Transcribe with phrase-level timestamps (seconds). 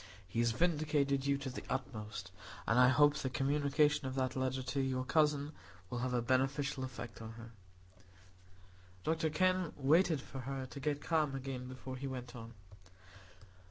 [0.27, 2.31] He has vindicated you to the utmost;
[2.67, 5.51] and I hope the communication of that letter to your cousin
[5.91, 7.51] will have a beneficial effect on her."
[9.03, 12.55] Dr Kenn waited for her to get calm again before he went on.